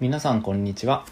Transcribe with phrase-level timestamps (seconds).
[0.00, 1.04] 皆さんこんにちは。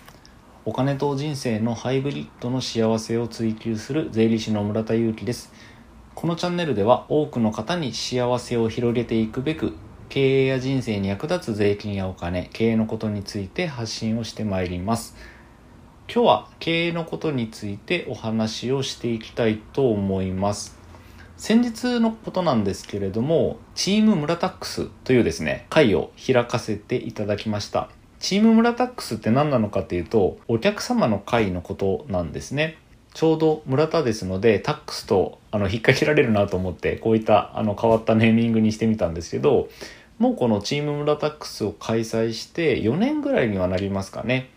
[0.64, 5.52] お金と人生のハイブリッドの幸せを追求する税理士の村田裕樹です。
[6.14, 9.74] このチャンネルでは多くの方に幸せを広げていくべく
[10.08, 15.16] 経営や人生に役立つ税金やお金経営のことについて発信をしてまいります。
[16.08, 20.78] 今日は経営のことについてお話をしていきたいと思います。
[21.36, 27.90] 先日のことなんですけれどもチームムラタックスというですね会を開かせていただきました。
[28.26, 32.76] チームムラタックスって何なのかっていうと、お客様の会のことなんですね。
[33.14, 39.68] ちょうど村田ですので、タックスとあの引っ掛けられるなと思って、こういったあの変わったネーミングにしてみたんですけど、
[40.18, 44.50] もうこのチームムラタックスを開催して4年ぐらいにはなりますかね。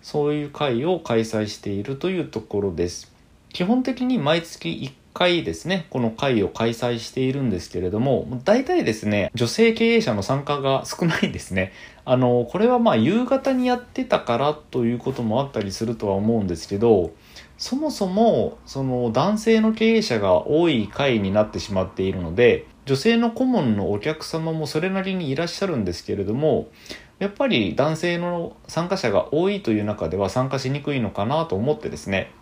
[0.00, 3.12] そういう会を開催しているというところです。
[3.52, 11.72] 基本的に毎月1回ですね、この会を開催しているんですけれども、大体ですね、女性経営者の参加が少ないんですね。
[12.04, 17.12] あの、これはまあ夕方にやってたからということもあったりするとは思うんですけど、
[17.56, 26.66] そもそもその男性の経営者が多い会になってしまっているので、女性の顧問のお客様もそれなりにいらっしゃるんですけれども、
[27.20, 32.32] やっぱり男性の参加者が多いという中では参加しにくいのかなと思ってですね、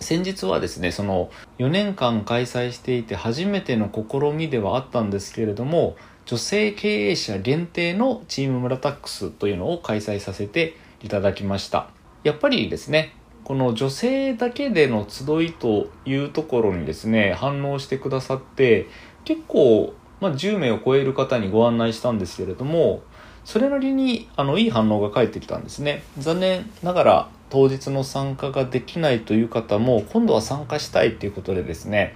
[0.00, 11.90] 先日はですねその4年間開催していて初めての試みではあったんですけれども女性経営者限定のチームムラタックスというのを開催させていただきました。
[12.24, 18.86] やっぱりですねこの女性だけでの集いというところにですね反応してくださって
[19.24, 23.02] 結構、まあ、10名を超える方にご案内したんですけれども
[23.44, 26.02] それなりにあのいい反応が返ってきたんですね。
[26.18, 32.14] 残念ながら当日の参加ができないという方も今度は参加したいということでですね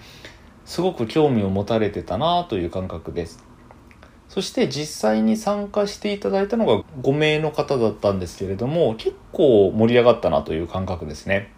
[0.64, 3.42] すごく興味を持たれてたなという感覚です。
[4.28, 11.52] そして実際に参加していただいたのが5名の方だったんですけれども結構盛り上がったなという感覚ですね。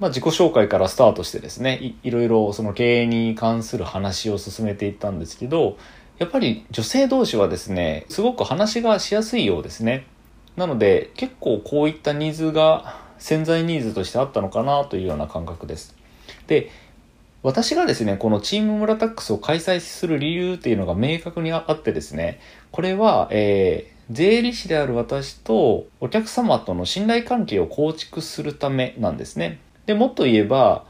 [0.00, 5.76] まあ、自己紹介からスタートしてですねいいろいろその経営に関する話を進めていったんですけど
[6.22, 10.06] やっぱり女性同士はですねすごく話がしやすいようですね
[10.56, 15.94] なので結構こういったニーズが潜在ニーズとしてあったのかなというような感覚です。
[16.48, 16.70] で、
[17.44, 22.40] 私がですね、このチームムラタックスを開催する理由っていうのが明確にあってですね、
[22.72, 29.60] これは、えー、税理士である私とお客様との信頼関係を構築するためなんですね。
[29.86, 30.84] で、もっと言えば、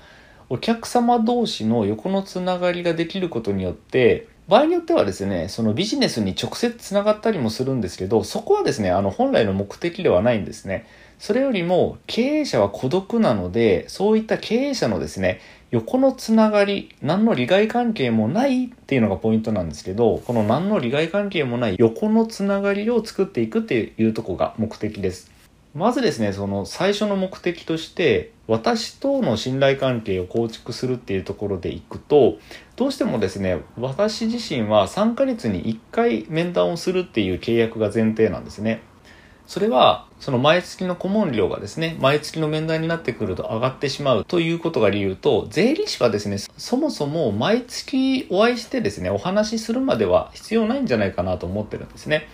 [0.48, 10.86] お客様同士の横のつながりができることによって、場合によってはですね、そのビジネスに直接つながったりもするんですけど、そこはですね、あの本来の目的ではないんですね。
[11.18, 25.31] それよりも経営者は孤独なので、そういった経営者のですね、横のつながり、何の利害関係もないっていうのがポイントなんですけど、この何の利害関係もない横のつながりを作っていくっていうとこが目的です。
[25.74, 32.36] まずですね、その最初の目的として、私との信頼関係を構築するっていうところでいくと、
[32.76, 38.82] どうしてもですね、私自身は3ヶ月に1回面談をするっていう契約が前提なんですね。
[39.46, 52.28] それは、その毎月の顧問料がですね、毎月の面談になってくると上がってしまうということが理由と、税理士はですね、そもそも毎月お会いしてですね、お話しするまでは必要ないんじゃないかなと思ってるんですね。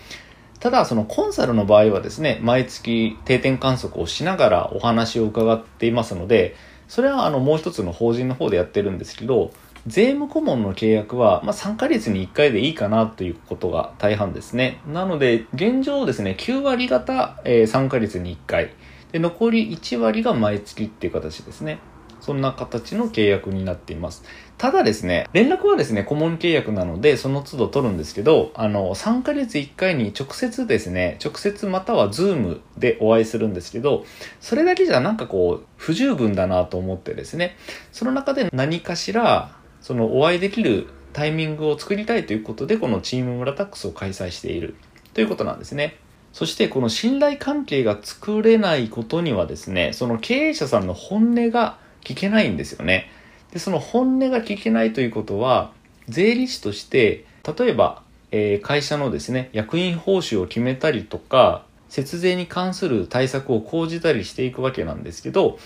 [0.61, 6.57] ただ、そのコンサルの場合はですね、毎月定点観測をしながらお話を伺っていますので、
[6.89, 9.53] それはあのもう一つの法人の方でやってるんですけど、
[9.87, 14.81] 税務顧問の契約は、まあ、3ヶ月に1回でいいかなということが大半ですね。
[14.87, 18.71] なので、現状ですね、9割方、えー、3ヶ月に1回。
[19.13, 21.79] で、残り1割が毎月っていう形ですね。
[22.29, 24.23] そんな形の契約になっています。
[24.59, 34.05] ただですね、連絡はですね、顧問契約なので、その都度取るんですけど、あの、3ヶ月1回に直接ですね、直接またはズームでお会いするんですけど、
[34.43, 37.57] それだけじゃなんかこう、不十分だなと思ってですね、
[37.93, 44.75] その中で何かしら、そのお会いできるタイミングを作りたいということで、このチームムラタックスを開催している
[45.15, 45.97] ということなんですね。
[46.33, 53.11] そしてこの信頼関係が作れないことにはですね、その経営者さんの本音が聞けないんですよね。
[53.53, 55.73] で、その本音が聞けないということは、
[56.09, 57.25] 税理士として、
[57.59, 65.59] 例えば、えー、会社のですね、役員報酬を決めたりとか、節税に関する対策を講じたりしていくわけなんですけど、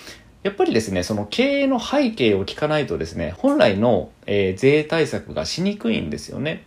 [0.43, 6.65] やっぱりですね、その経営の背景を聞かないとですね、本来の、えー、税対策がしにくいんですよね。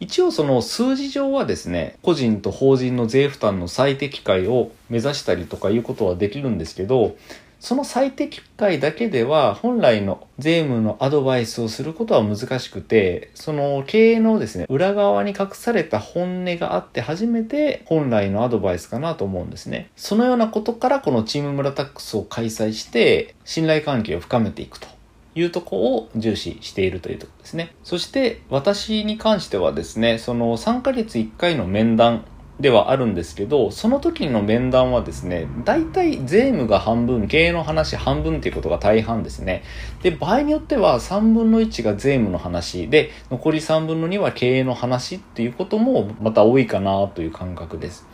[0.00, 7.16] 一応その数字上はですね、個人と法人の税負担の最適解を目指したりとかいうことはできるんですけど、
[7.60, 19.90] その最適解だけでは本来の税務のアドバイスをすることは難しくて、その経営のですね、裏側に隠された本音があって初めて本来のアドバイスかなと思うんですね。
[19.96, 24.86] そのようなことからこのチーム村タックスを開催して信頼関係を深めていくと。
[25.34, 27.72] いうとこを重視しているというところですね。
[27.84, 32.24] そして私に関してはですね、その3ヶ月1回の面談
[32.60, 39.62] ではあるんですけど、その時の面談はですね、大体税務が半分、経営の話半分っていうことが大半ですね。
[40.02, 48.06] で、場合によっては3分の1が税務の話で、残り3分の2は経営の話っていうこともまた多いかなという感覚です。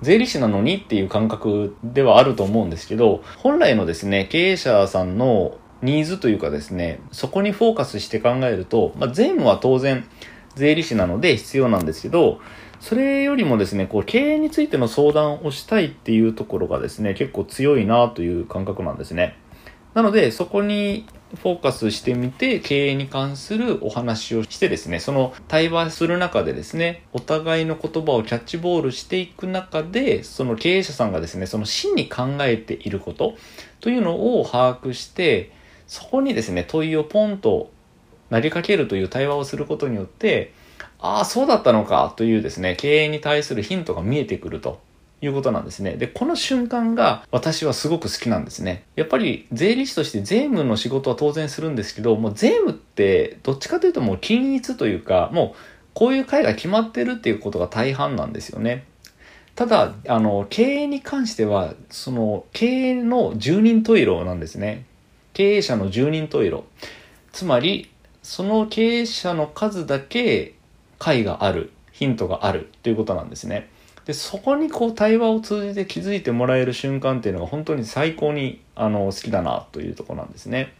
[0.00, 10.08] 税理士なのにっていう感覚ではあると思うんですけど、本来のですね、経営者さんのニーズというかですね、そこにフォーカスして考えると、まあ、税務は当然
[10.54, 12.40] 税理士なので必要なんですけど、
[12.84, 19.38] それよりもですね、こう、経営についての相談をしたいっていうところがですね、結構強いなという感覚なんですね。
[19.94, 21.06] なので、そこに
[21.40, 33.34] フォーカスしてみて、経営に関するお話をしてですね、その対話する中でですね、お互いの言葉をキャッチボールしていく中で、その経営者さんがですね、その真に考えていること
[33.80, 35.52] というのを把握して、
[35.86, 37.70] そこにですね、問いをポンと
[38.30, 40.52] 投げかけるという対話をすることによって、
[41.04, 44.80] ああ、そうだったのかというですね、経営に対するヒントが見えてくると
[45.20, 45.98] いうことなんですね。
[45.98, 48.84] で、この瞬間が私はすごく好きなんですね。
[48.96, 55.58] やっぱり税理士として税務の仕事は当然するんですけど、もう税務ってどっちかというともう均一というか、もう
[55.92, 58.86] こういう会が決まってるっていうことが大半なんですよね。
[59.56, 64.86] ただ、あの、経営に関しては、その、経営の十人十色なんですね。
[65.34, 66.64] 経営者の十人十色。
[67.30, 67.90] つまり、
[68.22, 70.53] その経営者の数だけ
[70.98, 73.68] 解がある、ヒントがあるということなんですね。
[74.04, 80.74] で、そこにこう対話を通じて気づいてもらえる瞬間っていうのが本当に最高にあの好きだなというところなんですね。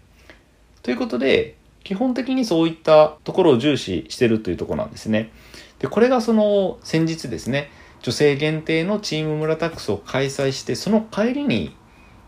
[0.82, 5.30] ということで、基本的にそういったところを重視してるというところなんですね。
[5.78, 7.70] で、これがその先日ですね、
[8.02, 11.74] 女性限定のチーム村タックスを開催して、その帰りに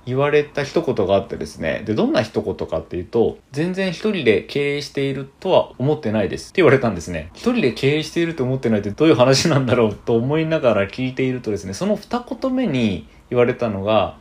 [0.06, 1.82] 言われた一言があってですね。
[1.84, 7.30] で、どんな一言かっていうと、全然一人で経営しているとは思ってないですって言われたんですね。
[7.34, 14.16] 一人で経営していると思ってないってどういう話なんだろうと思いながら聞いているとですね、その二言目に言われたのが、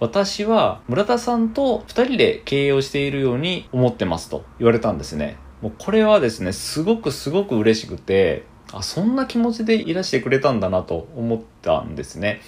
[0.00, 5.36] 私は村田さんと二人で経営をしているように思ってますと言われたんですね。
[5.60, 12.40] もうこれはですね、すごくすごく嬉しくて、あ、そんな気持ちでいらしてくれたんだなと思ったんですね。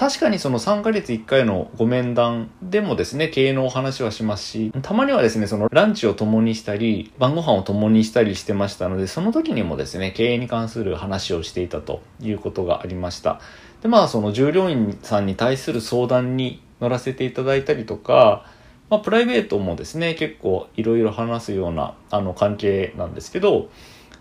[0.00, 13.42] 確かにその3ヶ月1回のご面談でもですね、経営のお話はしますし、たまにはですね、そのランチを共にしたり、晩ご飯を共にしたりしてましたので、その時にもですね、経営に関する話をしていたということがありました。
[13.82, 18.46] で、まあその従業員さんに対する相談に乗らせていただいたりとか、
[18.88, 23.68] まあプライベートもですね、結構いろいろ話すようなあの関係なんですけど、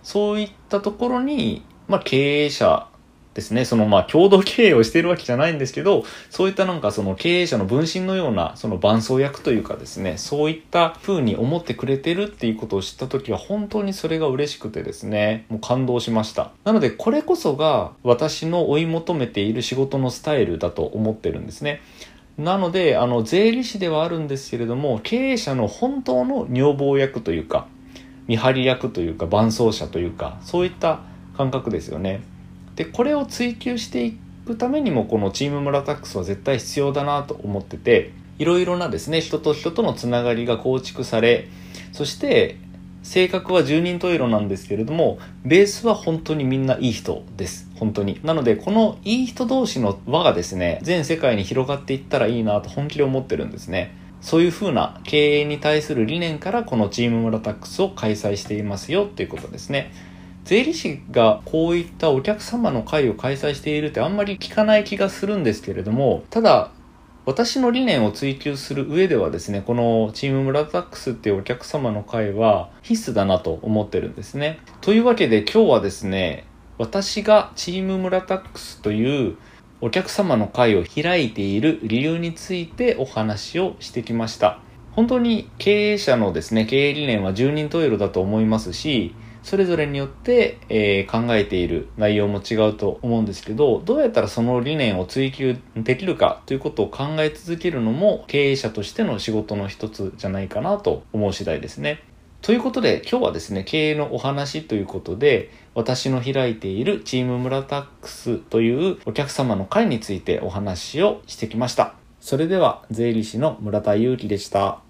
[0.04, 2.90] そういったところに、まあ経営者
[3.34, 16.52] ですね、そのまあ共同経営をしているわけじゃないんですけど、そういったなんかその経営者の分身のようなその伴走役というかですね、そういった風に思ってくれてるっていうことを知った時は本当にそれが嬉しくてですね、もう感動しました。
[16.64, 21.82] なのでこれこそが私の追い求めている仕事のスタイルだと思ってるんですね。
[22.40, 27.68] なので、あの、税理士ではあるんですけれども、経営者の本当の女房役というか、
[28.28, 31.02] 見張り役というか、伴走者というか、そういった
[31.36, 32.22] 感覚ですよね。
[32.80, 34.18] でこれを追求してい
[34.48, 41.50] くためにもこのチーム村タックスは絶対必要だなと思ってていろいろなですね人と人とのつながりが構築され
[41.92, 42.56] そして
[43.04, 47.70] 性格は十人十色なんですけれどもベースは本当にみんないい人です。
[47.76, 48.20] 本当に。
[48.24, 53.94] なのでこのいい人同士の輪がですね全世界に広がっていったらいいなと本気で思ってるんですね。
[54.22, 59.92] そういう風な経営に対する理念からこのチーム村タックスを開催していますよっていうことですね。
[60.50, 66.72] 税理士がこういったお客様の会を開催しているってあんまり聞かない気がするんですけれども、ただ、
[67.28, 74.58] 私の理念を追求する上ではですね、このチームムラタックスっていうお客様の会は必須だなと思ってるんですね。
[74.82, 76.48] というわけで今日はですね、
[76.80, 79.38] 私がチームムラタックスという
[79.82, 84.62] お客様の会を開いている理由についてお話をしてきました。
[84.94, 102.04] 本当に経営者のですね、経営理念は十人十色だと思いますし、それぞれによって、えー、考えている内容も違うと思うんですけど、どうやったらその理念を追求できるかということを考え続けるのも経営者としての仕事の一つじゃないかなと思う次第ですね。
[102.42, 111.96] ということで今日はですね、経営のお話ということで、私の開いているチーム村タックスというお客様の会についてお話をしてきました。
[112.20, 114.89] それでは税理士の村田裕樹でした。